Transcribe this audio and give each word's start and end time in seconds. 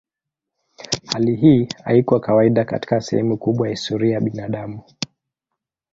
Hali 1.05 1.35
hii 1.35 1.67
haikuwa 1.83 2.19
kawaida 2.19 2.65
katika 2.65 3.01
sehemu 3.01 3.37
kubwa 3.37 3.67
ya 3.67 3.71
historia 3.71 4.13
ya 4.13 4.19
binadamu. 4.21 4.81